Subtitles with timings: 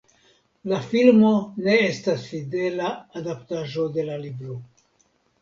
[0.69, 1.33] La filmo
[1.67, 2.89] ne estas fidela
[3.21, 4.59] adaptaĵo de la libro.